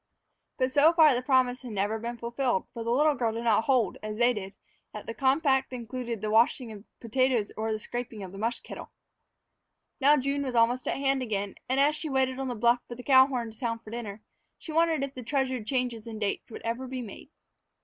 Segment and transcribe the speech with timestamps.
[0.57, 3.65] But so far the promise had never been fulfilled, for the little girl did not
[3.65, 4.55] hold, as they did,
[4.93, 8.89] that the compact included the washing of potatoes or the scraping of the mush kettle.
[9.99, 12.95] Now, June was almost at hand again, and, as she waited on the bluff for
[12.95, 14.23] the cow horn to sound the call for dinner,
[14.57, 17.29] she wondered if the treasured change in dates would ever be made.